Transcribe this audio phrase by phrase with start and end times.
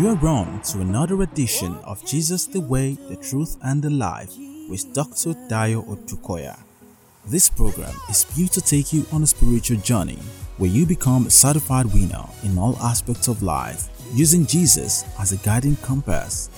[0.00, 4.32] You are on to another edition of Jesus the Way, the Truth, and the Life
[4.70, 5.34] with Dr.
[5.48, 6.58] Dayo Odukoya.
[7.26, 10.18] This program is built to take you on a spiritual journey
[10.56, 15.36] where you become a certified winner in all aspects of life using Jesus as a
[15.44, 16.48] guiding compass.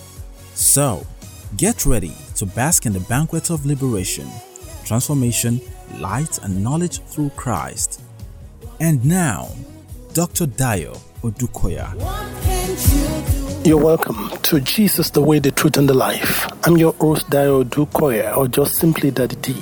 [0.55, 1.05] So,
[1.57, 4.29] get ready to bask in the banquet of liberation,
[4.85, 5.61] transformation,
[5.99, 7.92] light, and knowledge through Christ.
[8.83, 9.49] And now,
[10.13, 10.45] Dr.
[10.45, 11.95] Dayo Odukoya.
[13.65, 16.49] You're welcome to Jesus, the way, the truth, and the life.
[16.67, 19.55] I'm your host, Dayo Odukoya, or just simply Daddy D.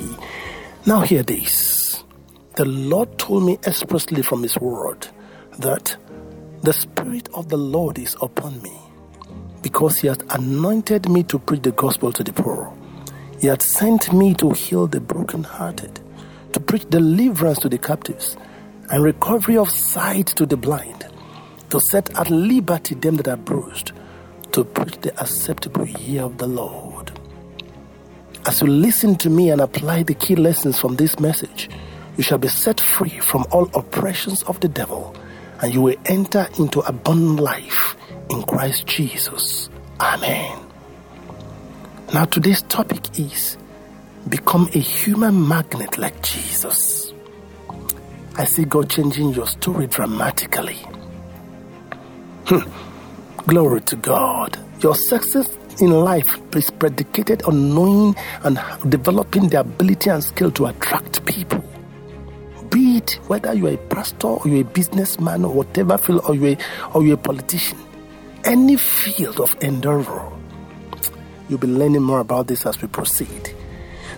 [0.87, 2.03] Now, hear this.
[2.55, 5.07] The Lord told me expressly from His word
[5.59, 5.95] that
[6.63, 8.75] the Spirit of the Lord is upon me
[9.61, 12.73] because He has anointed me to preach the gospel to the poor.
[13.39, 15.99] He has sent me to heal the brokenhearted,
[16.53, 18.35] to preach deliverance to the captives,
[18.91, 21.07] and recovery of sight to the blind
[21.71, 23.93] to set at liberty them that are bruised,
[24.51, 27.11] to preach the acceptable year of the Lord.
[28.45, 31.69] As you listen to me and apply the key lessons from this message,
[32.17, 35.15] you shall be set free from all oppressions of the devil,
[35.61, 37.95] and you will enter into abundant life
[38.29, 39.69] in Christ Jesus.
[40.01, 40.59] Amen.
[42.13, 43.57] Now, today's topic is
[44.27, 47.10] become a human magnet like Jesus.
[48.37, 50.77] I see God changing your story dramatically.
[52.45, 52.69] Hmm.
[53.47, 54.57] Glory to God.
[54.81, 60.67] Your success in life is predicated on knowing and developing the ability and skill to
[60.67, 61.63] attract people.
[62.69, 66.53] Be it whether you're a pastor or you're a businessman or whatever field or you're
[66.53, 66.57] a,
[66.93, 67.77] or you're a politician,
[68.45, 70.31] any field of endeavor,
[71.49, 73.55] you'll be learning more about this as we proceed.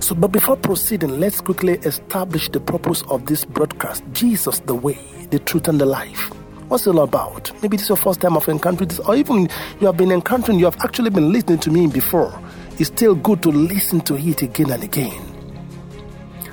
[0.03, 4.99] So, but before proceeding, let's quickly establish the purpose of this broadcast Jesus, the way,
[5.31, 6.29] the truth, and the life.
[6.67, 7.53] What's it all about?
[7.61, 9.47] Maybe this is your first time of encountering this, or even
[9.79, 12.37] you have been encountering, you have actually been listening to me before.
[12.79, 15.23] It's still good to listen to it again and again.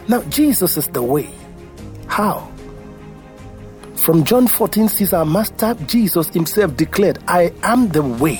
[0.06, 1.28] Now, Jesus is the way.
[2.06, 2.48] How?
[3.96, 8.38] From John 14 says our Master Jesus himself declared, I am the way,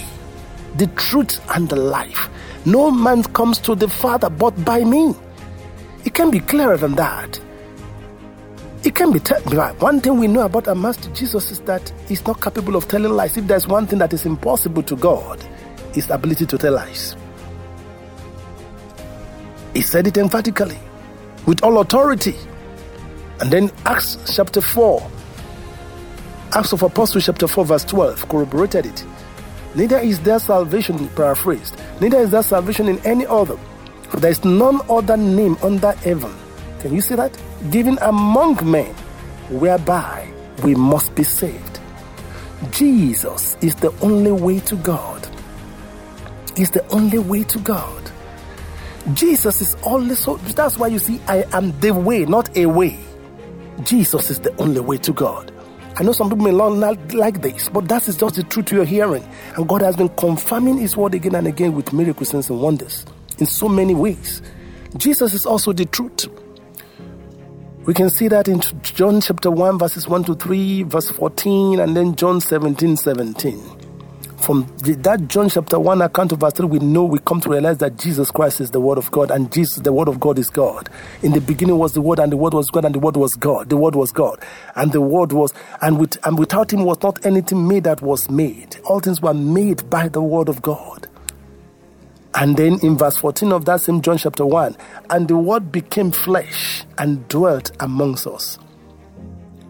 [0.77, 2.30] the truth, and the life.
[2.65, 5.15] No man comes to the Father but by me.
[6.05, 7.41] It can be clearer than that.
[8.83, 12.27] It can be t- one thing we know about our Master Jesus is that he's
[12.27, 13.37] not capable of telling lies.
[13.37, 15.39] If there's one thing that is impossible to God,
[15.93, 17.17] the ability to tell lies.
[19.75, 20.79] He said it emphatically,
[21.47, 22.37] with all authority.
[23.41, 25.11] And then Acts chapter 4,
[26.53, 29.05] Acts of Apostles chapter 4, verse 12, corroborated it.
[29.75, 33.57] Neither is there salvation, paraphrased, neither is there salvation in any other.
[34.09, 36.35] For there is none other name under heaven.
[36.81, 37.37] Can you see that?
[37.71, 38.95] Given among men,
[39.51, 40.29] whereby
[40.65, 41.81] we must be saved.
[42.71, 45.29] Jesus is the only way to God.
[46.57, 48.11] Is the only way to God.
[49.15, 52.99] Jesus is only so that's why you see I am the way, not a way.
[53.83, 55.50] Jesus is the only way to God.
[55.97, 58.85] I know some people may not like this, but that is just the truth you're
[58.85, 59.27] hearing.
[59.57, 63.05] And God has been confirming His word again and again with miracles, and wonders
[63.39, 64.43] in so many ways.
[64.97, 66.29] Jesus is also the truth.
[67.87, 71.97] We can see that in John chapter 1, verses 1 to 3, verse 14, and
[71.97, 73.80] then John 17, 17.
[74.41, 77.77] From that John chapter 1 account to verse 3, we know we come to realize
[77.79, 80.49] that Jesus Christ is the Word of God, and Jesus, the Word of God, is
[80.49, 80.89] God.
[81.23, 83.35] In the beginning was the Word, and the Word was God, and the Word was
[83.35, 83.69] God.
[83.69, 84.43] The Word was God,
[84.77, 85.53] and the Word was,
[85.83, 88.79] and, with, and without Him was not anything made that was made.
[88.85, 91.07] All things were made by the Word of God.
[92.35, 94.75] And then in verse 14 of that same John chapter 1,
[95.11, 98.59] and the Word became flesh and dwelt amongst us.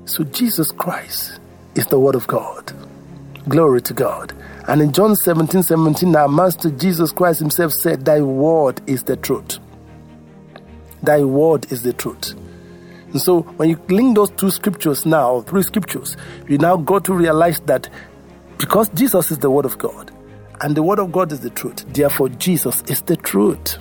[0.04, 1.41] So Jesus Christ
[1.75, 2.72] is the Word of God.
[3.48, 4.32] Glory to God.
[4.69, 9.16] And in John 17 17, our Master Jesus Christ Himself said, Thy word is the
[9.16, 9.59] truth.
[11.03, 12.34] Thy word is the truth.
[13.12, 16.16] And so when you link those two scriptures now, three scriptures,
[16.48, 17.89] you now got to realize that
[18.59, 20.12] because Jesus is the Word of God
[20.60, 23.78] and the Word of God is the truth, therefore Jesus is the truth.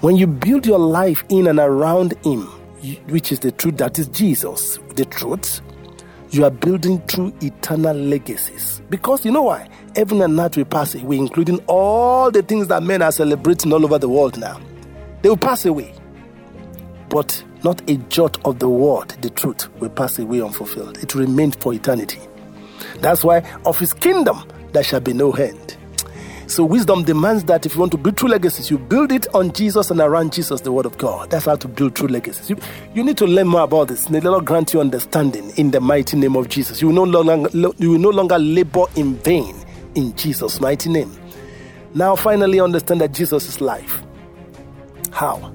[0.00, 2.46] When you build your life in and around Him,
[3.08, 5.60] which is the truth, that is Jesus, the truth,
[6.30, 8.82] you are building true eternal legacies.
[8.90, 9.68] Because you know why?
[9.96, 13.84] Heaven and earth will pass away, including all the things that men are celebrating all
[13.84, 14.60] over the world now.
[15.22, 15.94] They will pass away.
[17.08, 20.98] But not a jot of the word, the truth, will pass away unfulfilled.
[20.98, 22.20] It remains for eternity.
[23.00, 25.77] That's why of his kingdom there shall be no end.
[26.48, 29.52] So wisdom demands that if you want to build true legacies, you build it on
[29.52, 31.30] Jesus and around Jesus, the Word of God.
[31.30, 32.48] That's how to build true legacies.
[32.48, 32.56] You,
[32.94, 34.08] you need to learn more about this.
[34.08, 36.80] May the Lord grant you understanding in the mighty name of Jesus.
[36.80, 39.54] You will no longer, you will no longer labor in vain
[39.94, 41.14] in Jesus' mighty name.
[41.92, 44.02] Now, finally, understand that Jesus is life.
[45.10, 45.52] How?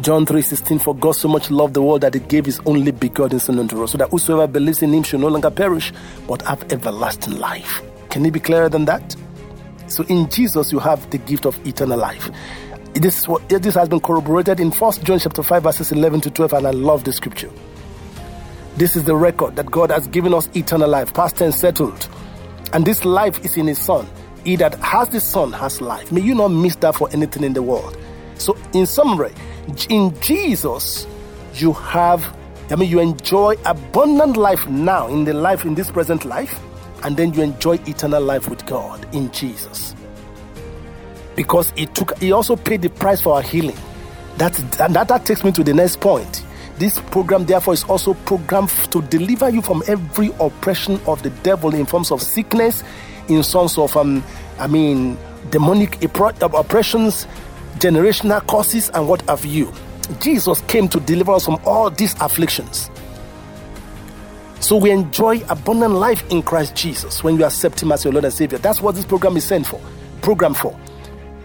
[0.00, 3.38] John 3:16 For God so much loved the world that he gave his only begotten
[3.38, 5.92] son unto us so that whosoever believes in him should no longer perish
[6.26, 7.80] but have everlasting life.
[8.08, 9.14] Can it be clearer than that?
[9.90, 12.30] So in Jesus, you have the gift of eternal life.
[12.94, 16.30] This is what this has been corroborated in First John chapter 5, verses 11 to
[16.30, 17.50] 12, and I love the scripture.
[18.76, 22.08] This is the record that God has given us eternal life, past tense settled.
[22.72, 24.08] And this life is in His Son.
[24.44, 26.12] He that has the Son has life.
[26.12, 27.98] May you not miss that for anything in the world.
[28.36, 29.32] So, in summary,
[29.88, 31.06] in Jesus,
[31.54, 32.36] you have,
[32.70, 36.60] I mean, you enjoy abundant life now in the life, in this present life
[37.02, 39.94] and then you enjoy eternal life with God in Jesus.
[41.36, 43.78] Because he took he also paid the price for our healing.
[44.36, 46.44] That's and that, that takes me to the next point.
[46.78, 51.74] This program, therefore, is also programmed to deliver you from every oppression of the devil
[51.74, 52.82] in forms of sickness,
[53.28, 54.24] in terms of um,
[54.58, 55.18] I mean,
[55.50, 57.26] demonic oppressions,
[57.78, 59.72] generational causes, and what have you.
[60.20, 62.90] Jesus came to deliver us from all these afflictions.
[64.60, 68.26] So we enjoy abundant life in Christ Jesus when you accept Him as your Lord
[68.26, 68.58] and Savior.
[68.58, 69.80] That's what this program is sent for.
[70.20, 70.78] Program for.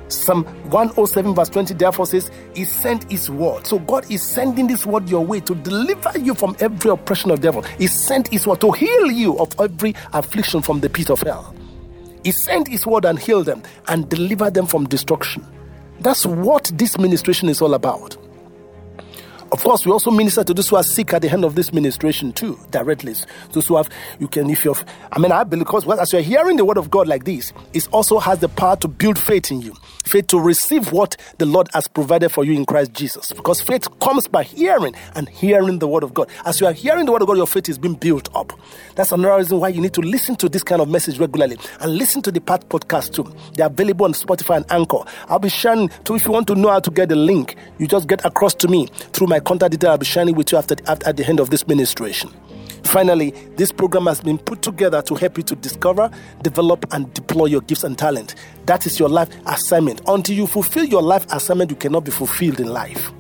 [0.10, 3.66] Psalm 107 verse 20 therefore says, He sent His word.
[3.66, 7.40] So God is sending this word your way to deliver you from every oppression of
[7.40, 7.62] devil.
[7.80, 11.56] He sent His word to heal you of every affliction from the pit of hell.
[12.26, 15.46] He sent His word and healed them and delivered them from destruction.
[16.02, 18.18] That's what this ministration is all about.
[19.56, 21.72] Of course, we also minister to those who are sick at the end of this
[21.72, 23.16] ministration too, directly.
[23.54, 24.76] Those who have, you can, if you're,
[25.14, 27.88] I mean, I believe, because as you're hearing the word of God like this, it
[27.94, 29.74] also has the power to build faith in you,
[30.04, 33.32] faith to receive what the Lord has provided for you in Christ Jesus.
[33.32, 36.30] Because faith comes by hearing and hearing the word of God.
[36.46, 38.52] As you are hearing the word of God, your faith is being built up.
[38.96, 41.96] That's another reason why you need to listen to this kind of message regularly and
[41.96, 43.34] listen to the Path podcast too.
[43.54, 45.06] They're available on Spotify and Anchor.
[45.30, 47.88] I'll be sharing, so if you want to know how to get the link, you
[47.88, 50.76] just get across to me through my contact detail I'll be sharing with you after,
[50.88, 52.32] after at the end of this ministration.
[52.84, 56.10] Finally, this program has been put together to help you to discover,
[56.44, 58.36] develop, and deploy your gifts and talent.
[58.68, 60.02] That is your life assignment.
[60.08, 63.12] Until you fulfill your life assignment, you cannot be fulfilled in life.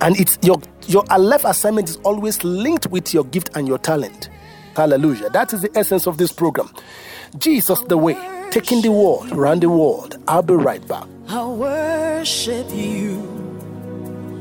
[0.00, 4.28] And it's your your life assignment is always linked with your gift and your talent.
[4.76, 5.30] Hallelujah.
[5.30, 6.70] That is the essence of this program.
[7.38, 8.14] Jesus the way,
[8.50, 10.18] taking the world around the world.
[10.28, 11.06] I'll be right back.
[11.28, 13.43] I worship you.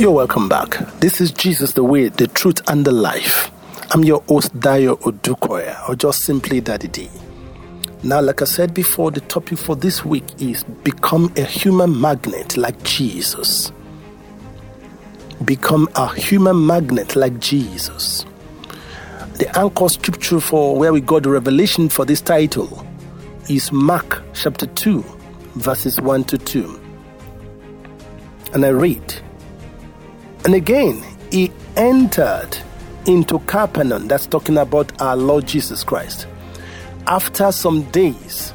[0.00, 0.78] You're welcome back.
[1.00, 3.50] This is Jesus, the way, the truth, and the life.
[3.90, 7.10] I'm your host, Dayo Odukoya, or just simply Daddy D.
[8.02, 12.56] Now, like I said before, the topic for this week is become a human magnet
[12.56, 13.72] like Jesus
[15.44, 18.24] become a human magnet like Jesus.
[19.34, 22.86] The anchor scripture for where we got the revelation for this title
[23.50, 25.02] is Mark chapter 2,
[25.56, 26.80] verses 1 to 2.
[28.52, 29.14] And I read,
[30.44, 32.56] And again, he entered
[33.06, 36.26] into Capernaum, that's talking about our Lord Jesus Christ,
[37.06, 38.52] after some days,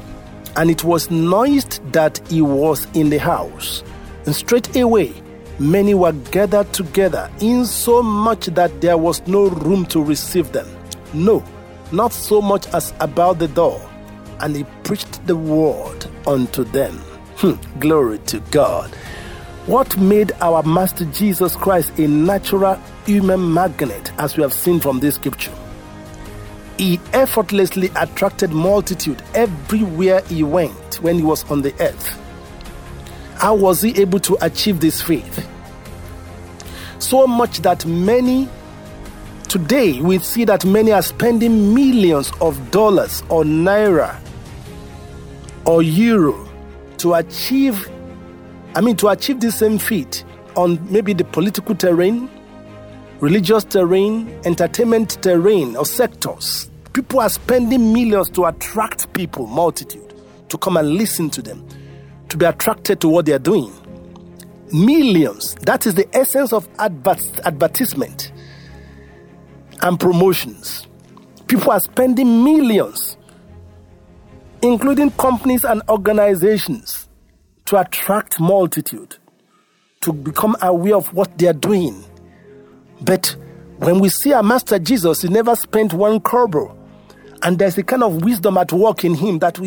[0.56, 3.82] and it was noised that he was in the house.
[4.24, 5.12] And straightway
[5.58, 10.66] many were gathered together, insomuch that there was no room to receive them.
[11.14, 11.44] No,
[11.92, 13.80] not so much as about the door.
[14.40, 16.98] And he preached the word unto them.
[17.36, 18.94] Hmm, glory to God.
[19.66, 25.00] What made our Master Jesus Christ a natural human magnet, as we have seen from
[25.00, 25.52] this scripture?
[26.78, 32.06] He effortlessly attracted multitude everywhere he went when he was on the earth.
[33.38, 35.44] How was he able to achieve this faith?
[37.00, 38.48] So much that many
[39.48, 44.20] today we see that many are spending millions of dollars or naira
[45.64, 46.48] or euro
[46.98, 47.90] to achieve
[48.76, 50.22] I mean, to achieve this same feat
[50.54, 52.28] on maybe the political terrain,
[53.20, 60.12] religious terrain, entertainment terrain, or sectors, people are spending millions to attract people, multitude,
[60.50, 61.66] to come and listen to them,
[62.28, 63.72] to be attracted to what they are doing.
[64.74, 65.54] Millions.
[65.62, 68.30] That is the essence of advert- advertisement
[69.80, 70.86] and promotions.
[71.46, 73.16] People are spending millions,
[74.60, 77.05] including companies and organizations,
[77.66, 79.16] to attract multitude,
[80.00, 82.04] to become aware of what they are doing.
[83.02, 83.36] But
[83.78, 86.76] when we see our Master Jesus, he never spent one kobo.
[87.42, 89.58] And there's a kind of wisdom at work in him that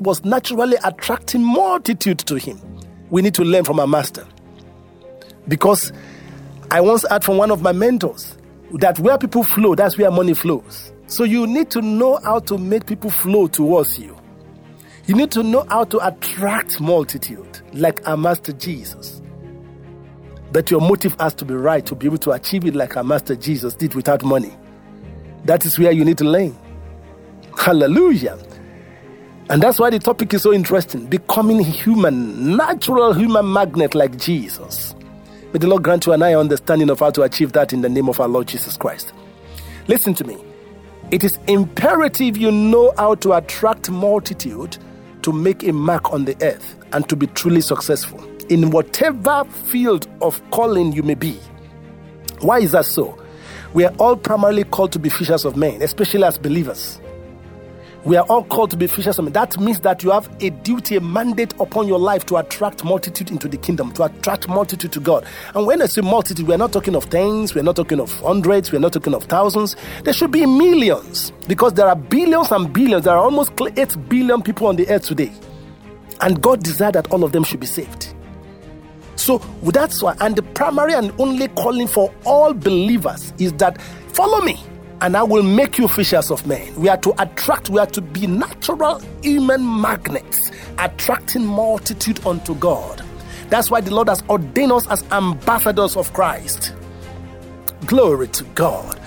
[0.00, 2.60] was naturally attracting multitude to him.
[3.10, 4.26] We need to learn from our Master.
[5.46, 5.92] Because
[6.70, 8.36] I once heard from one of my mentors
[8.72, 10.92] that where people flow, that's where money flows.
[11.06, 14.16] So you need to know how to make people flow towards you.
[15.06, 19.20] You need to know how to attract multitude, like our Master Jesus.
[20.52, 23.04] That your motive has to be right to be able to achieve it like our
[23.04, 24.56] Master Jesus did without money.
[25.44, 26.56] That is where you need to learn.
[27.58, 28.38] Hallelujah.
[29.50, 34.94] And that's why the topic is so interesting becoming human, natural human magnet like Jesus.
[35.52, 37.90] May the Lord grant you and I understanding of how to achieve that in the
[37.90, 39.12] name of our Lord Jesus Christ.
[39.86, 40.38] Listen to me.
[41.10, 44.78] It is imperative you know how to attract multitude
[45.24, 50.06] to make a mark on the earth and to be truly successful in whatever field
[50.20, 51.40] of calling you may be.
[52.40, 53.18] Why is that so?
[53.72, 57.00] We are all primarily called to be fishers of men, especially as believers.
[58.04, 59.32] We are all called to be fishers of men.
[59.32, 63.30] That means that you have a duty, a mandate upon your life to attract multitude
[63.30, 65.24] into the kingdom, to attract multitude to God.
[65.54, 68.70] And when I say multitude, we're not talking of tens, we're not talking of hundreds,
[68.70, 69.74] we're not talking of thousands.
[70.02, 73.04] There should be millions because there are billions and billions.
[73.06, 75.32] There are almost 8 billion people on the earth today.
[76.20, 78.14] And God desired that all of them should be saved.
[79.16, 83.80] So that's why, and the primary and only calling for all believers is that
[84.12, 84.60] follow me
[85.00, 86.74] and I will make you fishers of men.
[86.76, 93.02] We are to attract, we are to be natural human magnets, attracting multitude unto God.
[93.48, 96.74] That's why the Lord has ordained us as ambassadors of Christ.
[97.86, 99.00] Glory to God.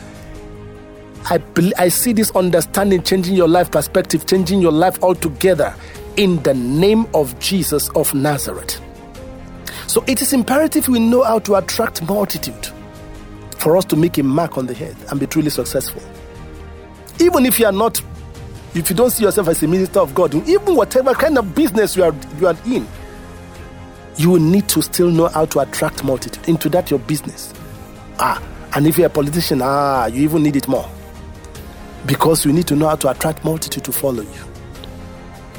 [1.25, 1.41] I,
[1.77, 5.75] I see this understanding changing your life perspective, changing your life altogether
[6.15, 8.81] in the name of Jesus of Nazareth.
[9.87, 12.69] So it is imperative we know how to attract multitude
[13.67, 16.01] for us to make a mark on the head and be truly successful.
[17.19, 18.01] Even if you are not,
[18.73, 21.97] if you don't see yourself as a minister of God, even whatever kind of business
[21.97, 22.87] you are you are in,
[24.15, 27.53] you will need to still know how to attract multitude into that your business.
[28.19, 28.41] Ah,
[28.73, 30.89] and if you're a politician, ah, you even need it more.
[32.05, 34.43] Because you need to know how to attract multitude to follow you,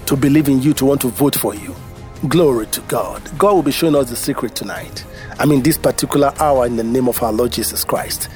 [0.06, 1.76] to believe in you, to want to vote for you.
[2.26, 3.20] Glory to God.
[3.36, 5.04] God will be showing us the secret tonight.
[5.38, 8.28] I mean, this particular hour in the name of our Lord Jesus Christ.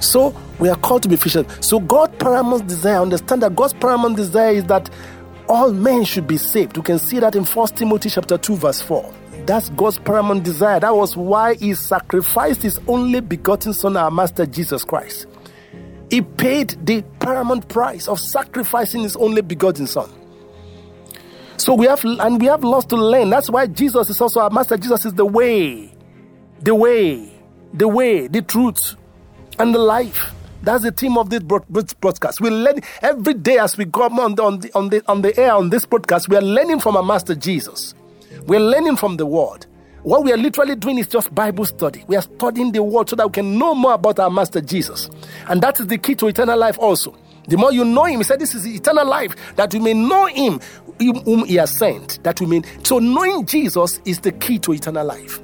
[0.00, 1.46] So we are called to be fishers.
[1.60, 4.90] So God's paramount desire, understand that God's paramount desire is that
[5.48, 6.76] all men should be saved.
[6.76, 9.14] You can see that in 1 Timothy chapter 2, verse 4.
[9.46, 10.80] That's God's paramount desire.
[10.80, 15.26] That was why he sacrificed his only begotten Son, our Master Jesus Christ.
[16.10, 20.10] He paid the paramount price of sacrificing his only begotten Son.
[21.56, 23.30] So we have and we have lost to learn.
[23.30, 24.76] That's why Jesus is also our Master.
[24.76, 25.93] Jesus is the way
[26.64, 27.30] the way,
[27.74, 28.96] the way, the truth,
[29.58, 30.32] and the life.
[30.62, 32.40] That's the theme of this broadcast.
[32.40, 35.38] We learn every day as we come on the, on the, on the, on the
[35.38, 36.30] air on this broadcast.
[36.30, 37.94] We are learning from our Master Jesus.
[38.46, 39.66] We are learning from the Word.
[40.04, 42.02] What we are literally doing is just Bible study.
[42.06, 45.10] We are studying the Word so that we can know more about our Master Jesus.
[45.48, 47.14] And that is the key to eternal life also.
[47.46, 50.26] The more you know Him, He said, This is eternal life, that we may know
[50.26, 50.60] Him
[50.98, 52.22] whom He has sent.
[52.22, 52.62] That we may.
[52.84, 55.40] So knowing Jesus is the key to eternal life.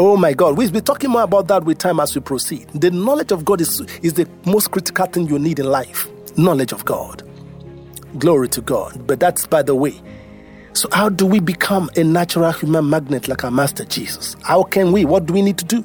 [0.00, 2.68] Oh my God, we'll be talking more about that with time as we proceed.
[2.68, 6.06] The knowledge of God is, is the most critical thing you need in life.
[6.36, 7.28] Knowledge of God.
[8.16, 9.08] Glory to God.
[9.08, 10.00] But that's by the way.
[10.72, 14.36] So, how do we become a natural human magnet like our Master Jesus?
[14.44, 15.04] How can we?
[15.04, 15.84] What do we need to do?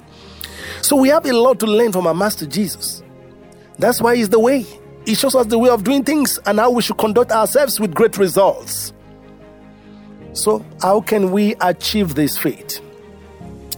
[0.84, 3.02] So, we have a lot to learn from our Master Jesus.
[3.80, 4.64] That's why He's the way.
[5.06, 7.96] He shows us the way of doing things and how we should conduct ourselves with
[7.96, 8.94] great results.
[10.34, 12.80] So, how can we achieve this faith?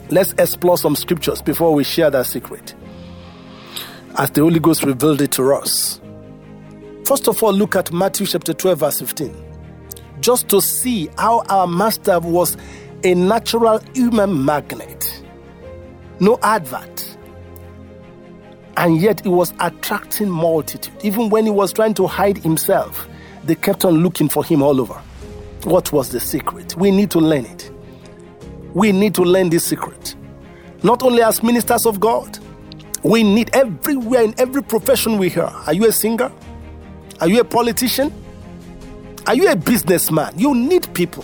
[0.10, 2.76] Let's explore some scriptures before we share that secret.
[4.18, 6.00] As the Holy Ghost revealed it to us.
[7.06, 9.36] First of all, look at Matthew chapter 12, verse 15.
[10.22, 12.56] Just to see how our master was
[13.04, 15.24] a natural human magnet.
[16.20, 17.18] No advert.
[18.78, 20.94] And yet he was attracting multitude.
[21.04, 23.08] Even when he was trying to hide himself,
[23.44, 25.02] they kept on looking for him all over.
[25.64, 26.76] What was the secret?
[26.76, 27.72] We need to learn it.
[28.76, 30.16] We need to learn this secret.
[30.84, 32.38] Not only as ministers of God,
[33.04, 35.46] we need everywhere in every profession we hear.
[35.46, 36.30] Are you a singer?
[37.22, 38.14] Are you a politician?
[39.28, 40.38] Are you a businessman?
[40.38, 41.24] You need people.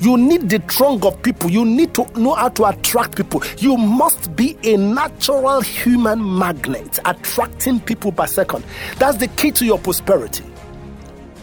[0.00, 1.48] You need the trunk of people.
[1.48, 3.42] You need to know how to attract people.
[3.58, 8.64] You must be a natural human magnet, attracting people per second.
[8.98, 10.44] That's the key to your prosperity.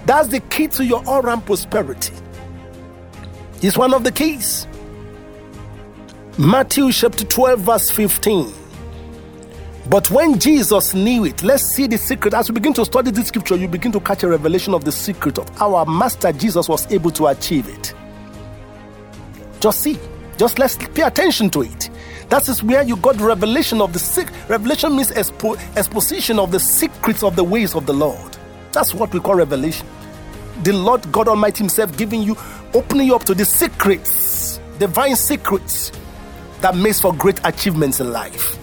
[0.06, 2.14] That's the key to your all round prosperity.
[3.62, 4.68] It's one of the keys.
[6.40, 8.54] Matthew chapter 12, verse 15.
[9.90, 12.36] But when Jesus knew it, let's see the secret.
[12.36, 14.92] As we begin to study this scripture, you begin to catch a revelation of the
[14.92, 17.96] secret of how our Master Jesus was able to achieve it.
[19.60, 19.98] Just see,
[20.38, 21.90] just let's pay attention to it.
[22.30, 24.28] That is where you got revelation of the sick.
[24.48, 28.38] Revelation means expo- exposition of the secrets of the ways of the Lord.
[28.74, 29.88] That's what we call revelation.
[30.62, 32.38] The Lord God Almighty Himself giving you,
[32.76, 35.92] opening you up to the secrets, divine secrets
[36.62, 38.58] that makes for great achievements in life.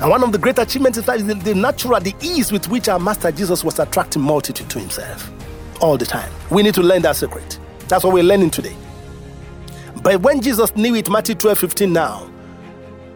[0.00, 2.88] And one of the great achievements in life is the, natural, the ease with which
[2.88, 5.30] our Master Jesus was attracting multitude to himself
[5.80, 6.30] all the time.
[6.50, 7.58] We need to learn that secret.
[7.88, 8.76] That's what we're learning today.
[10.02, 12.30] But when Jesus knew it, Matthew 12 15 now.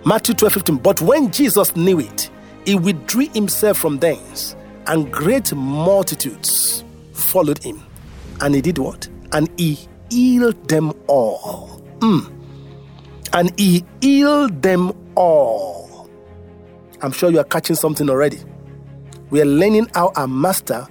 [0.04, 0.76] Matthew 12 15.
[0.76, 2.30] But when Jesus knew it,
[2.64, 4.54] he withdrew himself from thence,
[4.86, 7.82] and great multitudes followed him.
[8.40, 9.08] And he did what?
[9.32, 9.78] And he
[10.10, 11.82] healed them all.
[11.98, 12.37] Mm.
[13.32, 16.08] And he healed them all.
[17.02, 18.38] I'm sure you are catching something already.
[19.30, 20.86] We are learning how our master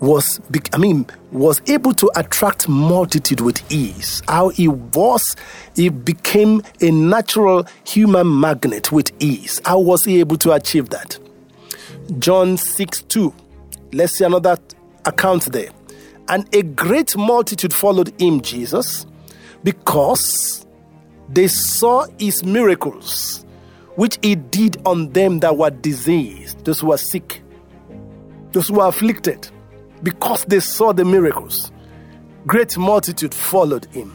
[0.00, 0.40] was
[0.72, 4.22] I mean was able to attract multitude with ease.
[4.28, 5.36] How he was
[5.74, 9.60] he became a natural human magnet with ease.
[9.64, 11.18] How was he able to achieve that?
[12.18, 13.34] John 6 2.
[13.92, 14.58] Let's see another
[15.04, 15.70] account there.
[16.28, 19.06] And a great multitude followed him, Jesus,
[19.62, 20.66] because
[21.28, 23.44] they saw his miracles
[23.96, 27.42] which he did on them that were diseased, those who were sick,
[28.52, 29.48] those who were afflicted,
[30.02, 31.70] because they saw the miracles.
[32.46, 34.12] Great multitude followed him.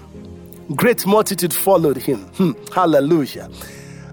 [0.75, 2.19] Great multitude followed him.
[2.35, 2.51] Hmm.
[2.73, 3.49] Hallelujah.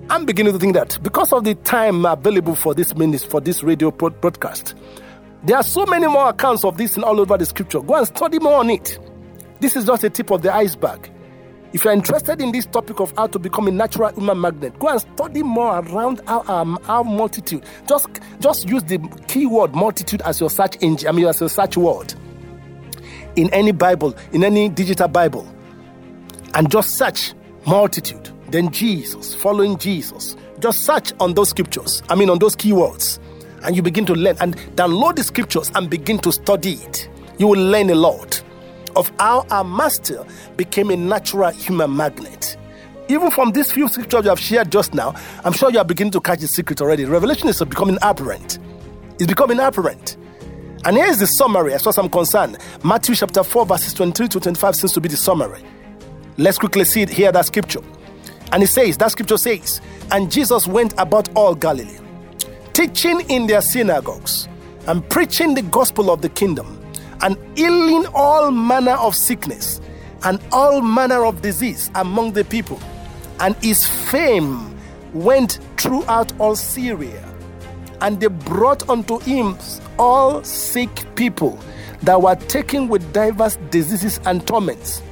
[0.09, 3.63] I'm beginning to think that because of the time available for this ministry, for this
[3.63, 4.75] radio broadcast,
[5.43, 7.81] there are so many more accounts of this in all over the scripture.
[7.81, 8.99] Go and study more on it.
[9.61, 11.11] This is just a tip of the iceberg.
[11.73, 14.89] If you're interested in this topic of how to become a natural human magnet, go
[14.89, 17.65] and study more around our, um, our multitude.
[17.89, 18.09] Just,
[18.41, 18.99] just use the
[19.29, 22.15] keyword multitude as your search engine, I mean, as your search word
[23.35, 25.47] in any Bible, in any digital Bible,
[26.55, 27.35] and just search
[27.67, 30.37] multitude, then Jesus, following Jesus.
[30.59, 33.19] Just search on those scriptures, I mean, on those keywords,
[33.63, 37.11] and you begin to learn and download the scriptures and begin to study it.
[37.39, 38.43] You will learn a lot
[38.97, 40.25] of how our master
[40.57, 42.57] became a natural human magnet.
[43.09, 46.11] Even from these few scriptures you have shared just now, I'm sure you are beginning
[46.13, 47.05] to catch the secret already.
[47.05, 48.59] Revelation is becoming apparent.
[49.19, 50.17] It's becoming apparent.
[50.85, 52.59] And here is the summary as far as I'm concerned.
[52.85, 55.63] Matthew chapter 4, verses 23 to 25 seems to be the summary.
[56.37, 57.81] Let's quickly see it here, that scripture.
[58.53, 59.81] And it says, that scripture says,
[60.11, 61.99] And Jesus went about all Galilee,
[62.73, 64.49] teaching in their synagogues,
[64.87, 66.86] and preaching the gospel of the kingdom
[67.27, 69.81] and healing all manner of sickness
[70.23, 72.81] and all manner of disease among the people.
[73.41, 74.79] And his fame
[75.13, 77.25] went throughout all Syria.
[78.01, 79.59] And they brought unto him
[79.99, 81.59] all sick people
[82.03, 85.03] that were taken with divers diseases and torments,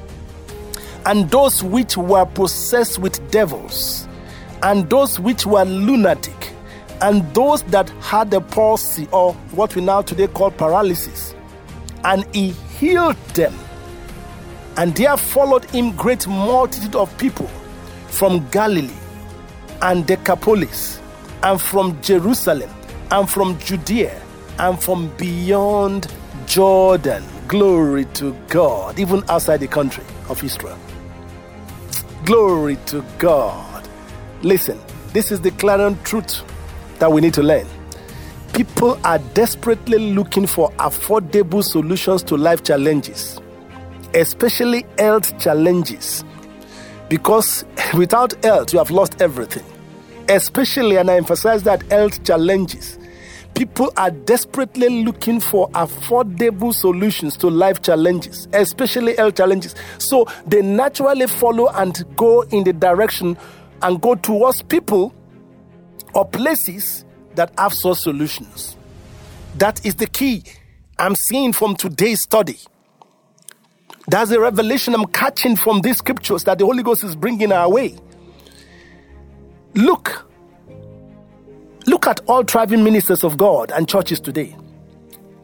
[1.06, 4.06] and those which were possessed with devils,
[4.62, 6.52] and those which were lunatic,
[7.00, 11.33] and those that had the palsy, or what we now today call paralysis
[12.04, 13.54] and he healed them.
[14.76, 17.46] And there followed him great multitude of people
[18.08, 18.90] from Galilee
[19.82, 21.00] and Decapolis,
[21.42, 22.70] and from Jerusalem,
[23.10, 24.20] and from Judea,
[24.58, 26.12] and from beyond
[26.46, 27.24] Jordan.
[27.48, 30.78] Glory to God, even outside the country of Israel.
[32.24, 33.86] Glory to God.
[34.42, 34.80] Listen,
[35.12, 36.42] this is the clarion truth
[36.98, 37.66] that we need to learn.
[38.54, 43.40] People are desperately looking for affordable solutions to life challenges,
[44.14, 46.22] especially health challenges.
[47.08, 47.64] Because
[47.94, 49.64] without health, you have lost everything.
[50.28, 52.96] Especially, and I emphasize that health challenges.
[53.56, 59.74] People are desperately looking for affordable solutions to life challenges, especially health challenges.
[59.98, 63.36] So they naturally follow and go in the direction
[63.82, 65.12] and go towards people
[66.14, 67.03] or places
[67.36, 68.76] that have such solutions.
[69.56, 70.44] That is the key
[70.98, 72.58] I'm seeing from today's study.
[74.08, 77.70] That's the revelation I'm catching from these scriptures that the Holy Ghost is bringing our
[77.70, 77.96] way.
[79.74, 80.26] Look,
[81.86, 84.56] look at all thriving ministers of God and churches today.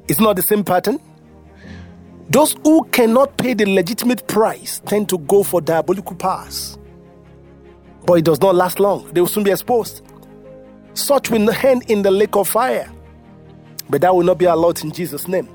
[0.08, 1.00] It's not the same pattern.
[2.28, 6.78] Those who cannot pay the legitimate price tend to go for diabolical powers.
[8.06, 9.10] But it does not last long.
[9.12, 10.02] They will soon be exposed.
[10.94, 12.90] Such will end in the lake of fire.
[13.88, 15.48] But that will not be allowed in Jesus' name.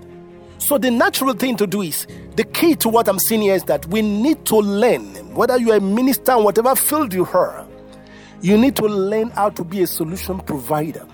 [0.58, 3.64] So the natural thing to do is the key to what I'm saying here is
[3.66, 7.68] that we need to learn, whether you're a minister in whatever field you are,
[8.42, 11.06] you need to learn how to be a solution provider.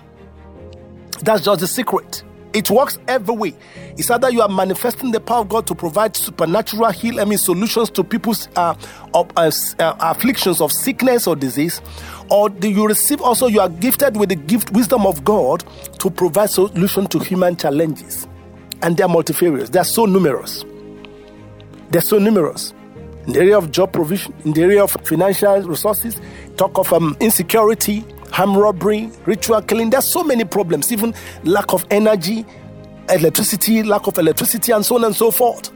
[1.20, 2.24] That's just the secret.
[2.54, 3.54] It works every way.
[3.96, 7.38] It's either you are manifesting the power of God to provide supernatural heal, I mean,
[7.38, 8.74] solutions to people's uh,
[9.14, 11.80] uh, uh, afflictions of sickness or disease,
[12.30, 15.64] or do you receive also you are gifted with the gift wisdom of God
[15.98, 18.26] to provide solution to human challenges,
[18.82, 19.70] and they are multifarious.
[19.70, 20.64] They are so numerous.
[21.90, 22.74] They're so numerous.
[23.26, 26.20] In the area of job provision, in the area of financial resources,
[26.56, 28.04] talk of um, insecurity,
[28.36, 29.90] armed robbery, ritual killing.
[29.90, 31.14] There's so many problems, even
[31.44, 32.44] lack of energy,
[33.08, 35.70] electricity, lack of electricity, and so on and so forth.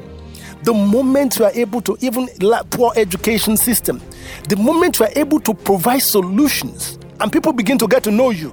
[0.63, 2.29] The moment you are able to, even
[2.71, 4.01] poor education system,
[4.49, 8.31] the moment you are able to provide solutions and people begin to get to know
[8.31, 8.53] you,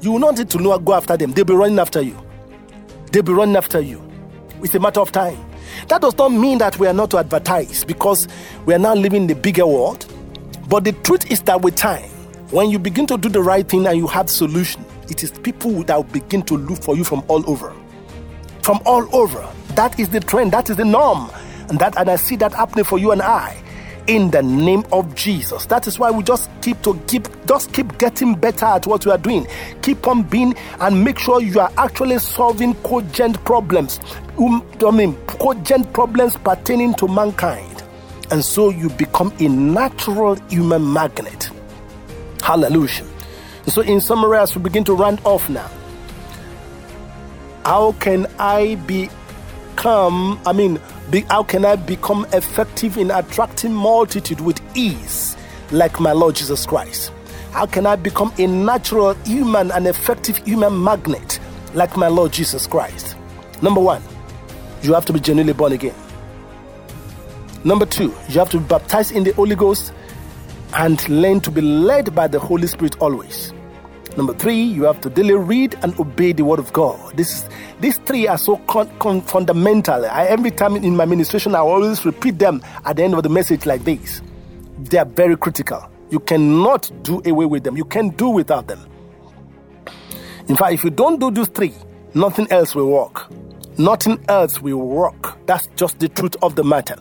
[0.00, 1.32] you will not need to know, go after them.
[1.32, 2.16] They'll be running after you.
[3.12, 4.02] They'll be running after you.
[4.62, 5.38] It's a matter of time.
[5.88, 8.28] That does not mean that we are not to advertise because
[8.66, 10.06] we are now living in the bigger world.
[10.68, 12.10] But the truth is that with time,
[12.50, 15.82] when you begin to do the right thing and you have solution, it is people
[15.84, 17.74] that will begin to look for you from all over.
[18.62, 19.48] From all over.
[19.74, 21.30] That is the trend, that is the norm.
[21.68, 23.60] And that and I see that happening for you and I
[24.06, 25.66] in the name of Jesus.
[25.66, 29.10] That is why we just keep to keep just keep getting better at what we
[29.10, 29.46] are doing.
[29.82, 33.98] Keep on being and make sure you are actually solving cogent problems.
[34.38, 37.82] Um, I mean cogent problems pertaining to mankind.
[38.30, 41.50] And so you become a natural human magnet.
[42.46, 43.04] Hallelujah.
[43.66, 45.68] So in summary, as we begin to round off now,
[47.64, 50.78] how can I become, I mean,
[51.10, 55.36] be, how can I become effective in attracting multitude with ease
[55.72, 57.10] like my Lord Jesus Christ?
[57.50, 61.40] How can I become a natural human and effective human magnet
[61.74, 63.16] like my Lord Jesus Christ?
[63.60, 64.04] Number one,
[64.82, 65.96] you have to be genuinely born again.
[67.64, 69.92] Number two, you have to be baptized in the Holy Ghost
[70.76, 73.52] and learn to be led by the Holy Spirit always.
[74.16, 77.16] Number three, you have to daily read and obey the Word of God.
[77.16, 77.48] This is,
[77.80, 80.04] these three are so con- con- fundamental.
[80.04, 83.28] I, every time in my ministration, I always repeat them at the end of the
[83.30, 84.20] message like this.
[84.78, 85.90] They are very critical.
[86.10, 87.76] You cannot do away with them.
[87.76, 88.86] You can't do without them.
[90.48, 91.74] In fact, if you don't do these three,
[92.14, 93.30] nothing else will work.
[93.78, 95.38] Nothing else will work.
[95.46, 96.96] That's just the truth of the matter.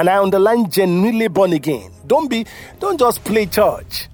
[0.00, 1.92] And I underline genuinely born again.
[2.06, 2.46] Don't be,
[2.78, 4.08] don't just play church.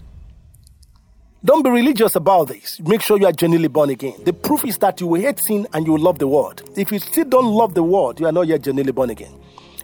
[1.44, 2.80] Don't be religious about this.
[2.80, 4.14] Make sure you are genuinely born again.
[4.24, 6.68] The proof is that you will hate sin and you will love the world.
[6.76, 9.32] If you still don't love the world, you are not yet genuinely born again.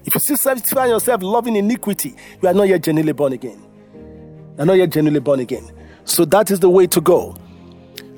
[0.05, 3.63] If you still satisfy yourself loving iniquity, you are not yet genuinely born again.
[3.95, 5.71] You are not yet genuinely born again.
[6.05, 7.37] So that is the way to go.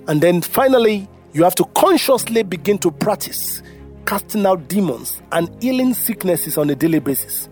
[0.09, 3.63] And then finally, you have to consciously begin to practice
[4.07, 7.51] casting out demons and healing sicknesses on a daily basis.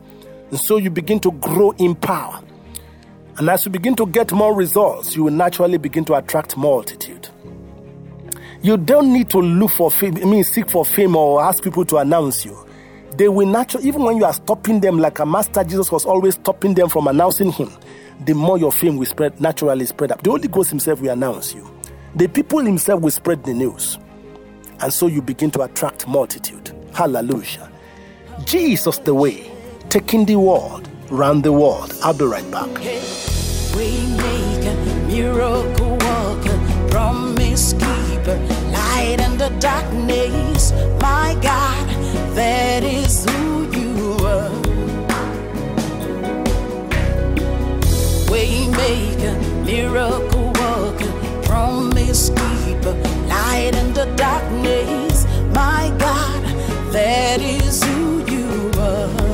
[0.53, 2.39] And so you begin to grow in power.
[3.39, 7.31] And as you begin to get more results, you will naturally begin to attract multitude.
[8.61, 11.87] You don't need to look for fame, I mean, seek for fame or ask people
[11.87, 12.69] to announce you.
[13.17, 16.35] They will naturally, even when you are stopping them, like a master Jesus was always
[16.35, 17.73] stopping them from announcing him,
[18.27, 20.23] the more your fame will spread, naturally spread up.
[20.23, 21.67] The Holy Ghost himself will announce you.
[22.15, 23.99] The people himself will spread the news.
[24.81, 26.73] And so you begin to attract multitude.
[26.93, 27.73] Hallelujah.
[28.45, 29.51] Jesus the way,
[29.93, 31.93] taking the world round the world.
[32.03, 32.71] I'll be right back.
[33.77, 34.75] We make a
[35.07, 36.59] miracle worker,
[36.91, 38.39] promise keeper,
[38.73, 40.73] light in the darkness.
[41.03, 41.87] My God,
[42.35, 43.43] that is who
[58.33, 59.32] you are.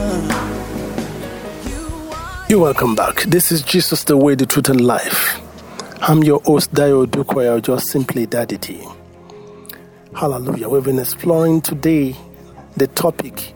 [2.49, 3.25] You're welcome back.
[3.25, 5.39] This is Jesus, the way, the truth, and life.
[6.01, 8.83] I'm your host, Dayo Odukoya, or just simply Daddy.
[10.15, 10.71] Hallelujah.
[10.71, 12.17] We've been exploring today
[12.79, 13.53] the topic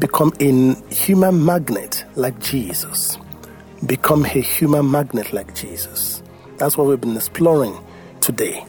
[0.00, 3.16] become a human magnet like Jesus.
[3.86, 6.20] Become a human magnet like Jesus.
[6.56, 7.78] That's what we've been exploring
[8.20, 8.66] today.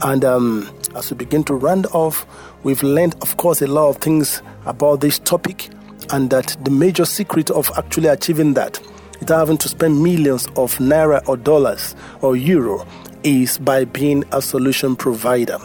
[0.00, 2.24] And um, as we begin to round off,
[2.62, 5.70] we've learned, of course, a lot of things about this topic
[6.10, 8.80] and that the major secret of actually achieving that
[9.20, 12.86] without having to spend millions of naira or dollars or euro
[13.24, 15.58] is by being a solution provider,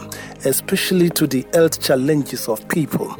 [0.44, 3.16] especially to the health challenges of people.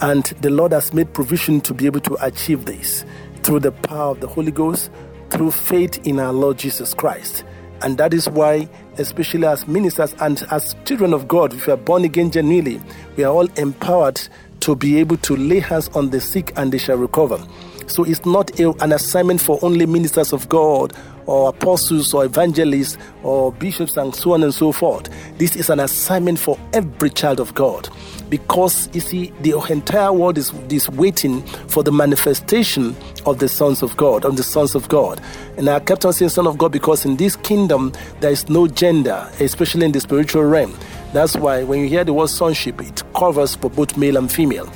[0.00, 3.04] And the Lord has made provision to be able to achieve this
[3.42, 4.90] through the power of the Holy Ghost,
[5.30, 7.44] through faith in our Lord Jesus Christ.
[7.82, 11.78] And that is why, especially as ministers and as children of God, if we are
[11.78, 12.80] born again genuinely,
[13.16, 14.20] we are all empowered
[14.60, 17.42] to be able to lay hands on the sick and they shall recover.
[17.90, 20.92] So it's not a, an assignment for only ministers of God
[21.26, 25.08] or apostles or evangelists or bishops and so on and so forth.
[25.38, 27.88] This is an assignment for every child of God
[28.30, 33.82] because you see, the entire world is, is waiting for the manifestation of the sons
[33.82, 35.20] of God, of the sons of God.
[35.56, 38.68] And I kept on saying son of God because in this kingdom there is no
[38.68, 40.76] gender, especially in the spiritual realm.
[41.12, 44.66] That's why when you hear the word sonship, it covers for both male and female.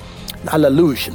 [0.49, 1.13] Hallelujah.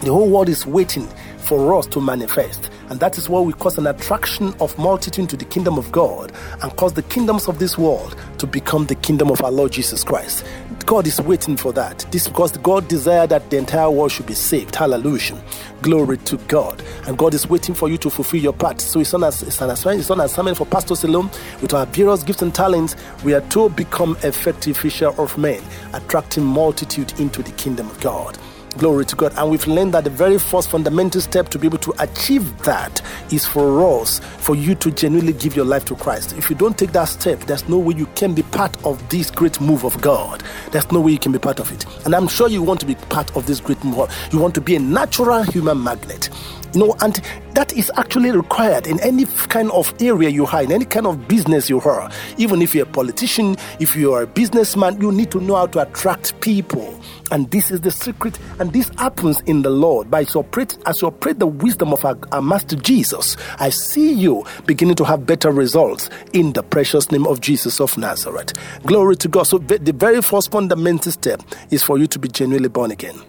[0.00, 1.08] The whole world is waiting
[1.46, 2.70] for us to manifest.
[2.88, 6.32] And that is why we cause an attraction of multitude to the kingdom of God
[6.62, 10.04] and cause the kingdoms of this world to become the kingdom of our Lord Jesus
[10.04, 10.44] Christ.
[10.86, 12.06] God is waiting for that.
[12.12, 14.74] This because God desired that the entire world should be saved.
[14.76, 15.42] Hallelujah.
[15.82, 16.82] Glory to God.
[17.06, 18.80] And God is waiting for you to fulfill your part.
[18.80, 21.30] So it's not, it's an assignment, it's an assignment for pastors alone.
[21.60, 26.44] With our various gifts and talents, we are to become effective fisher of men, attracting
[26.44, 28.38] multitude into the kingdom of God.
[28.78, 29.32] Glory to God.
[29.36, 33.00] And we've learned that the very first fundamental step to be able to achieve that
[33.32, 36.34] is for us, for you to genuinely give your life to Christ.
[36.36, 39.30] If you don't take that step, there's no way you can be part of this
[39.30, 40.42] great move of God.
[40.72, 41.86] There's no way you can be part of it.
[42.04, 44.10] And I'm sure you want to be part of this great move.
[44.30, 46.28] You want to be a natural human magnet.
[46.74, 47.20] Know, and
[47.54, 51.26] that is actually required in any kind of area you are, in any kind of
[51.26, 52.10] business you are.
[52.36, 55.66] Even if you're a politician, if you are a businessman, you need to know how
[55.66, 57.00] to attract people.
[57.30, 61.08] And this is the secret, and this happens in the Lord by operate, as you
[61.08, 63.36] operate the wisdom of our, our Master Jesus.
[63.58, 67.96] I see you beginning to have better results in the precious name of Jesus of
[67.98, 68.52] Nazareth.
[68.84, 69.44] Glory to God.
[69.44, 73.20] So, the very first fundamental step is for you to be genuinely born again.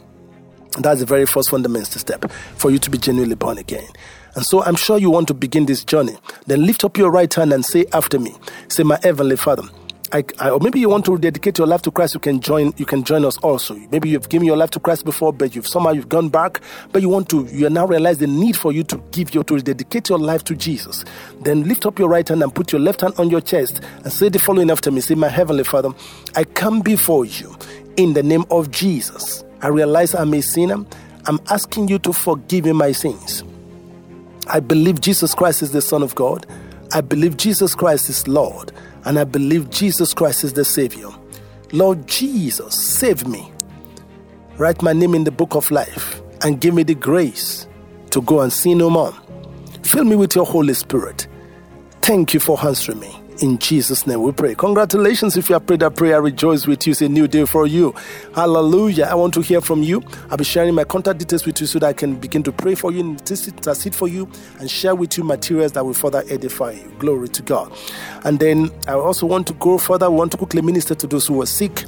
[0.77, 3.87] That's the very first fundamental step for you to be genuinely born again.
[4.35, 6.15] And so I'm sure you want to begin this journey.
[6.45, 8.35] Then lift up your right hand and say after me,
[8.67, 9.63] say, My Heavenly Father.
[10.13, 12.13] I, I, or maybe you want to dedicate your life to Christ.
[12.13, 12.73] You can join.
[12.77, 13.75] You can join us also.
[13.91, 16.61] Maybe you've given your life to Christ before, but you've somehow you've gone back.
[16.93, 17.45] But you want to.
[17.47, 20.55] You now realize the need for you to give your to dedicate your life to
[20.55, 21.03] Jesus.
[21.41, 24.13] Then lift up your right hand and put your left hand on your chest and
[24.13, 25.01] say the following after me.
[25.01, 25.89] Say, My Heavenly Father,
[26.35, 27.53] I come before you
[27.97, 29.43] in the name of Jesus.
[29.61, 30.85] I realize I'm a sinner.
[31.25, 33.43] I'm asking you to forgive me my sins.
[34.47, 36.45] I believe Jesus Christ is the Son of God.
[36.93, 38.71] I believe Jesus Christ is Lord.
[39.05, 41.09] And I believe Jesus Christ is the Savior.
[41.71, 43.51] Lord Jesus, save me.
[44.57, 47.67] Write my name in the book of life and give me the grace
[48.11, 49.13] to go and sin no more.
[49.83, 51.27] Fill me with your Holy Spirit.
[52.01, 53.26] Thank you for answering me.
[53.39, 54.55] In Jesus' name we pray.
[54.55, 56.19] Congratulations if you have prayed that prayer.
[56.19, 56.91] Rejoice with you.
[56.91, 57.93] It's a new day for you.
[58.33, 59.05] Hallelujah.
[59.05, 60.03] I want to hear from you.
[60.31, 62.73] I'll be sharing my contact details with you so that I can begin to pray
[62.73, 64.27] for you, intercede for you,
[64.59, 66.91] and share with you materials that will further edify you.
[66.97, 67.71] Glory to God.
[68.25, 70.09] And then I also want to go further.
[70.09, 71.83] We want to quickly minister to those who are sick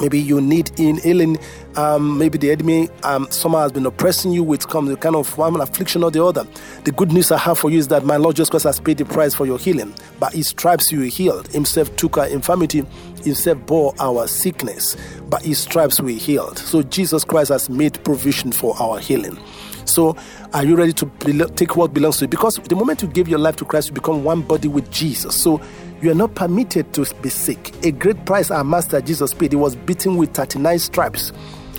[0.00, 1.38] maybe you need in healing
[1.76, 5.60] um, maybe the enemy um, somehow has been oppressing you with some kind of one
[5.60, 6.46] affliction or the other
[6.84, 8.98] the good news i have for you is that my lord jesus christ has paid
[8.98, 12.84] the price for your healing by his stripes you healed himself took our infirmity
[13.24, 14.96] himself bore our sickness
[15.28, 19.38] by his stripes we healed so jesus christ has made provision for our healing
[19.84, 20.16] so,
[20.54, 22.28] are you ready to take what belongs to you?
[22.28, 25.34] Because the moment you give your life to Christ, you become one body with Jesus.
[25.34, 25.60] So,
[26.02, 27.72] you are not permitted to be sick.
[27.84, 29.52] A great price our Master Jesus paid.
[29.52, 31.32] He was beaten with 39 stripes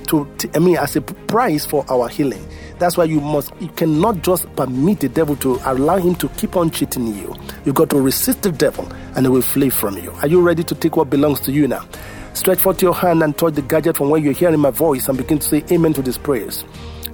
[0.07, 2.43] to, I mean, as a price for our healing.
[2.79, 6.55] That's why you must, you cannot just permit the devil to allow him to keep
[6.55, 7.35] on cheating you.
[7.65, 10.11] You've got to resist the devil and he will flee from you.
[10.21, 11.85] Are you ready to take what belongs to you now?
[12.33, 15.17] Stretch forth your hand and touch the gadget from where you're hearing my voice and
[15.17, 16.63] begin to say amen to these prayers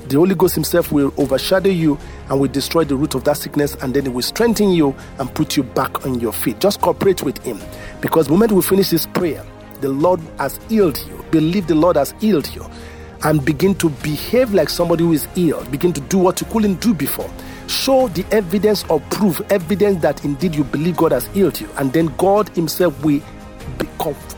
[0.09, 1.97] the Holy Ghost Himself will overshadow you
[2.29, 5.33] and will destroy the root of that sickness, and then He will strengthen you and
[5.33, 6.59] put you back on your feet.
[6.59, 7.59] Just cooperate with Him.
[8.01, 9.45] Because the moment we finish this prayer,
[9.81, 11.23] the Lord has healed you.
[11.31, 12.65] Believe the Lord has healed you.
[13.23, 15.69] And begin to behave like somebody who is healed.
[15.71, 17.29] Begin to do what you couldn't do before.
[17.67, 21.69] Show the evidence or proof, evidence that indeed you believe God has healed you.
[21.77, 23.21] And then God Himself will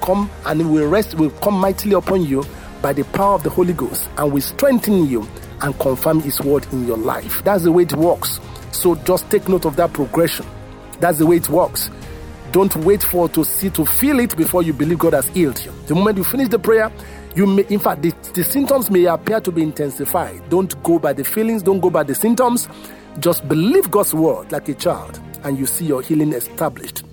[0.02, 2.44] come and will rest, will come mightily upon you
[2.82, 5.28] by the power of the Holy Ghost and will strengthen you
[5.62, 7.44] and confirm His word in your life.
[7.44, 8.40] That's the way it works.
[8.72, 10.46] So just take note of that progression.
[11.00, 11.90] That's the way it works.
[12.52, 15.72] Don't wait for to see to feel it before you believe God has healed you.
[15.88, 16.92] The moment you finish the prayer,
[17.34, 20.42] You may, in fact, the, the symptoms may appear to be intensified.
[20.50, 22.68] Don't go by the feelings, don't go by the symptoms.
[23.20, 27.04] Just believe God's word like a child, and you see your healing established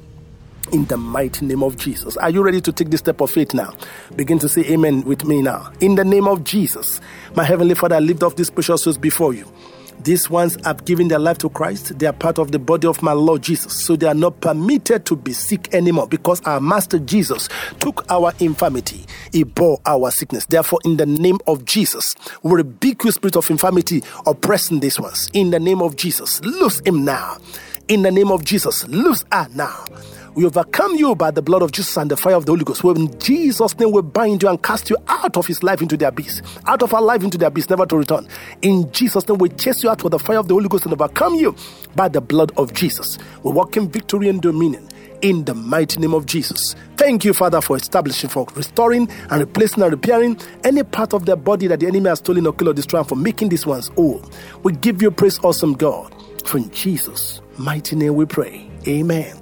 [0.72, 2.16] in the mighty name of Jesus.
[2.16, 3.72] Are you ready to take this step of faith now?
[4.16, 5.72] Begin to say amen with me now.
[5.80, 7.00] In the name of Jesus,
[7.34, 9.46] my heavenly Father, I lift up these precious souls before you.
[10.00, 11.98] These ones have given their life to Christ.
[11.98, 13.84] They are part of the body of my Lord Jesus.
[13.84, 17.48] So they are not permitted to be sick anymore because our Master Jesus
[17.80, 19.06] took our infirmity.
[19.32, 20.46] He bore our sickness.
[20.46, 25.30] Therefore, in the name of Jesus, we rebuke you, spirit of infirmity, oppressing these ones.
[25.32, 27.38] In the name of Jesus, loose him now.
[27.88, 29.84] In the name of Jesus, loose her now.
[30.38, 32.84] We overcome you by the blood of Jesus and the fire of the Holy Ghost.
[32.84, 36.06] in Jesus' name, we bind you and cast you out of his life into the
[36.06, 38.28] abyss, out of our life into the abyss, never to return.
[38.62, 40.92] In Jesus' name, we chase you out with the fire of the Holy Ghost and
[40.92, 41.56] overcome you
[41.96, 43.18] by the blood of Jesus.
[43.42, 44.88] We walk in victory and dominion
[45.22, 46.76] in the mighty name of Jesus.
[46.96, 51.34] Thank you, Father, for establishing, for restoring and replacing and repairing any part of their
[51.34, 53.88] body that the enemy has stolen or killed or destroyed, and for making these ones
[53.96, 54.24] whole.
[54.62, 56.14] We give you praise, awesome God.
[56.46, 58.70] For in Jesus' mighty name we pray.
[58.86, 59.36] Amen.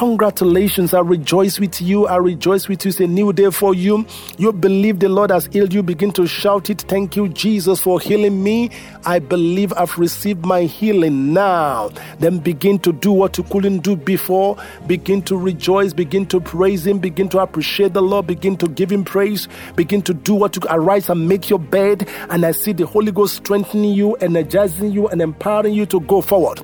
[0.00, 0.94] Congratulations.
[0.94, 2.06] I rejoice with you.
[2.06, 2.88] I rejoice with you.
[2.88, 4.06] It's a new day for you.
[4.38, 5.82] You believe the Lord has healed you.
[5.82, 6.80] Begin to shout it.
[6.88, 8.70] Thank you, Jesus, for healing me.
[9.04, 11.90] I believe I've received my healing now.
[12.18, 14.56] Then begin to do what you couldn't do before.
[14.86, 15.92] Begin to rejoice.
[15.92, 16.98] Begin to praise Him.
[16.98, 18.26] Begin to appreciate the Lord.
[18.26, 19.48] Begin to give Him praise.
[19.76, 22.08] Begin to do what you arise and make your bed.
[22.30, 26.22] And I see the Holy Ghost strengthening you, energizing you, and empowering you to go
[26.22, 26.62] forward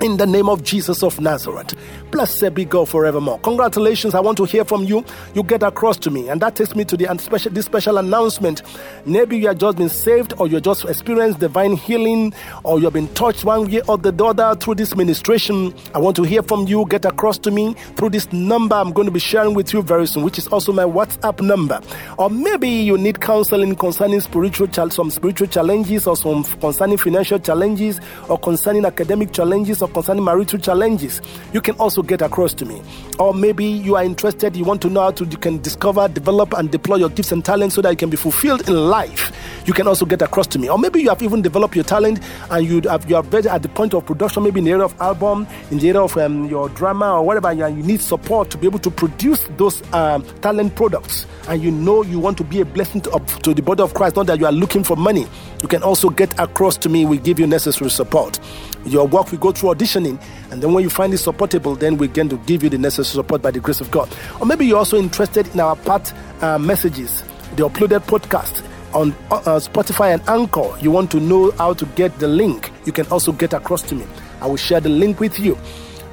[0.00, 1.74] in the name of Jesus of Nazareth.
[2.14, 3.40] Blessed be God forevermore.
[3.40, 4.14] Congratulations.
[4.14, 5.04] I want to hear from you.
[5.34, 6.28] You get across to me.
[6.28, 8.62] And that takes me to the special, this special announcement.
[9.04, 13.12] Maybe you have just been saved or you just experienced divine healing or you've been
[13.14, 15.74] touched one way or the other through this ministration.
[15.92, 16.86] I want to hear from you.
[16.88, 20.06] Get across to me through this number I'm going to be sharing with you very
[20.06, 21.80] soon, which is also my WhatsApp number.
[22.16, 27.98] Or maybe you need counseling concerning spiritual, some spiritual challenges or some concerning financial challenges
[28.28, 31.20] or concerning academic challenges or concerning marital challenges,
[31.52, 32.82] you can also get across to me.
[33.18, 36.52] Or maybe you are interested, you want to know how to you can discover, develop,
[36.54, 39.32] and deploy your gifts and talents so that you can be fulfilled in life.
[39.66, 40.68] You can also get across to me.
[40.68, 43.62] Or maybe you have even developed your talent and you have you are better at
[43.62, 46.46] the point of production, maybe in the area of album, in the area of um,
[46.46, 50.24] your drama or whatever, and you need support to be able to produce those um,
[50.40, 51.26] talent products.
[51.48, 53.10] And you know you want to be a blessing to,
[53.42, 55.26] to the body of Christ, not that you are looking for money.
[55.62, 57.06] You can also get across to me.
[57.06, 58.38] We give you necessary support.
[58.84, 62.06] Your work we go through auditioning, and then when you find it supportable, then we
[62.08, 64.08] begin to give you the necessary support by the grace of God.
[64.40, 67.22] Or maybe you're also interested in our part uh, messages,
[67.56, 70.74] the uploaded podcast on uh, uh, Spotify and Anchor.
[70.80, 73.94] You want to know how to get the link, you can also get across to
[73.94, 74.06] me.
[74.40, 75.58] I will share the link with you.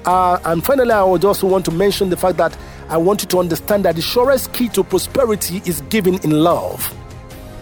[0.06, 2.58] Uh, and finally, I would also want to mention the fact that
[2.90, 6.94] I want you to understand that the surest key to prosperity is giving in love.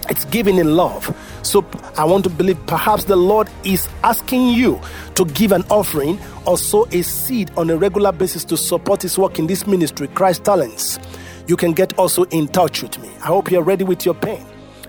[0.09, 1.15] It's giving in love.
[1.43, 4.81] So I want to believe perhaps the Lord is asking you
[5.15, 9.17] to give an offering or sow a seed on a regular basis to support His
[9.17, 10.99] work in this ministry, Christ Talents.
[11.47, 13.09] You can get also in touch with me.
[13.21, 14.45] I hope you're ready with your pen.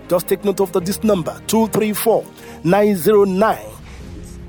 [0.08, 2.24] Just take note of this number 234
[2.64, 3.58] 909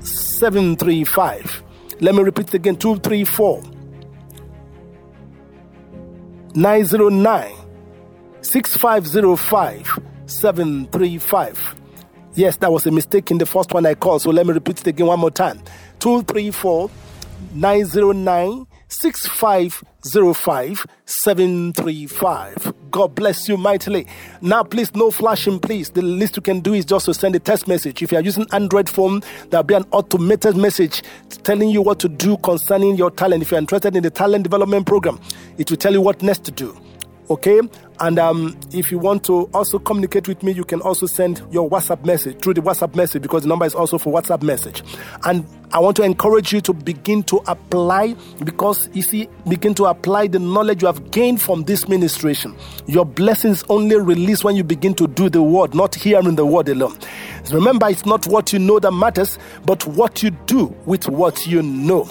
[0.00, 1.62] 735.
[2.00, 3.62] Let me repeat it again 234
[6.54, 7.52] 909
[8.40, 11.76] 6505 735.
[12.34, 14.22] Yes, that was a mistake in the first one I called.
[14.22, 15.62] So let me repeat it again one more time
[16.00, 16.90] 234
[17.54, 22.74] 909 6505 735.
[22.90, 24.06] God bless you mightily.
[24.42, 25.90] Now, please, no flashing, please.
[25.90, 28.02] The least you can do is just to send a text message.
[28.02, 31.02] If you are using Android phone, there'll be an automated message
[31.42, 33.42] telling you what to do concerning your talent.
[33.42, 35.18] If you're interested in the talent development program,
[35.58, 36.76] it will tell you what next to do
[37.30, 37.60] okay?
[38.00, 41.68] And um, if you want to also communicate with me you can also send your
[41.68, 44.82] whatsapp message through the whatsapp message because the number is also for whatsapp message.
[45.24, 49.86] And i want to encourage you to begin to apply because you see begin to
[49.86, 52.54] apply the knowledge you have gained from this ministration.
[52.86, 56.68] Your blessings only release when you begin to do the word not hearing the word
[56.68, 56.98] alone.
[57.52, 61.62] Remember it's not what you know that matters but what you do with what you
[61.62, 62.08] know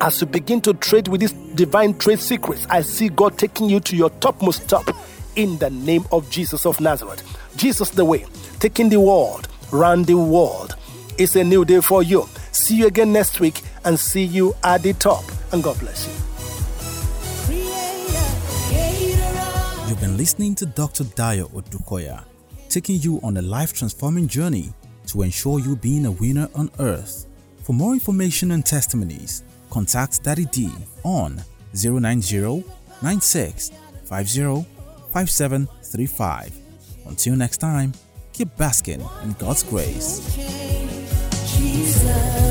[0.00, 3.80] as you begin to trade with these divine trade secrets, I see God taking you
[3.80, 4.88] to your topmost top
[5.36, 7.22] in the name of Jesus of Nazareth.
[7.56, 8.24] Jesus the way,
[8.60, 10.76] taking the world round the world.
[11.18, 12.28] It's a new day for you.
[12.52, 15.24] See you again next week and see you at the top.
[15.52, 16.12] And God bless you.
[19.88, 21.04] You've been listening to Dr.
[21.04, 22.24] Dayo Odukoya,
[22.68, 24.72] taking you on a life transforming journey
[25.06, 27.26] to ensure you being a winner on earth.
[27.62, 30.70] For more information and testimonies, contact Daddy D
[31.04, 31.42] on
[31.74, 32.64] 090
[33.02, 33.70] 96
[34.04, 34.66] 50
[35.12, 36.52] 5735
[37.06, 37.92] Until next time,
[38.32, 40.20] keep basking in God's grace.
[41.56, 42.47] Jesus.